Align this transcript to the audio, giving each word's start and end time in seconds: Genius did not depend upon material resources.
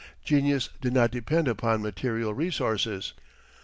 Genius 0.25 0.69
did 0.81 0.93
not 0.93 1.11
depend 1.11 1.47
upon 1.47 1.83
material 1.83 2.33
resources. 2.33 3.13